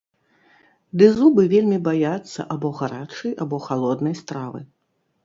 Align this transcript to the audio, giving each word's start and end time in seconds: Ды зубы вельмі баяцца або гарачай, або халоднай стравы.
Ды 1.01 1.09
зубы 1.17 1.43
вельмі 1.53 1.77
баяцца 1.87 2.45
або 2.55 2.71
гарачай, 2.79 3.31
або 3.47 3.61
халоднай 3.67 4.17
стравы. 4.23 4.59